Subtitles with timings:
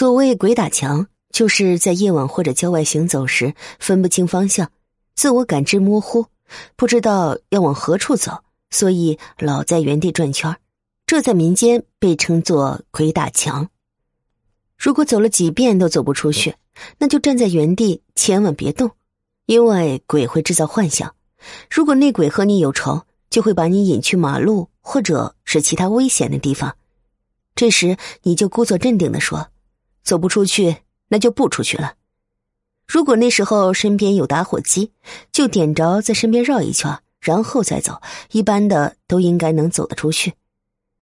[0.00, 4.72] 所谓鬼打墙，就是在夜晚或者郊外行走时分不清方向，
[5.14, 6.24] 自我感知模糊，
[6.74, 10.56] 不知道要往何处走，所以老在原地转圈
[11.04, 13.68] 这在民间被称作鬼打墙。
[14.78, 16.54] 如果走了几遍都走不出去，
[16.96, 18.92] 那就站在原地，千万别动，
[19.44, 21.14] 因为鬼会制造幻想。
[21.70, 26.74] 如果内鬼和你有仇，就会把你引去马路或者是其他危险的地方。
[27.54, 29.50] 这时你就故作镇定的说。
[30.02, 30.78] 走不出去，
[31.08, 31.94] 那就不出去了。
[32.86, 34.92] 如果那时候身边有打火机，
[35.30, 38.00] 就点着在身边绕一圈，然后再走。
[38.32, 40.34] 一般的都应该能走得出去。